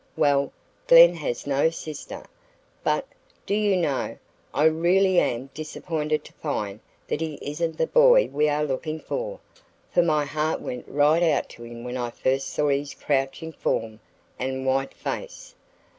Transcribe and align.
Well, 0.17 0.51
Glen 0.87 1.13
has 1.17 1.45
no 1.45 1.69
sister. 1.69 2.25
But, 2.83 3.05
do 3.45 3.53
you 3.53 3.77
know, 3.77 4.17
I 4.51 4.63
really 4.63 5.19
am 5.19 5.51
disappointed 5.53 6.23
to 6.25 6.33
find 6.33 6.79
that 7.07 7.21
he 7.21 7.37
isn't 7.39 7.77
the 7.77 7.85
boy 7.85 8.25
we 8.29 8.49
are 8.49 8.63
looking 8.65 8.99
for, 8.99 9.39
for 9.93 10.01
my 10.01 10.25
heart 10.25 10.59
went 10.59 10.85
right 10.87 11.21
out 11.21 11.49
to 11.49 11.63
him 11.65 11.83
when 11.83 11.97
I 11.97 12.09
first 12.09 12.47
saw 12.47 12.69
his 12.69 12.95
crouching 12.95 13.51
form 13.53 13.99
and 14.39 14.65
white 14.65 14.95
face. 14.95 15.53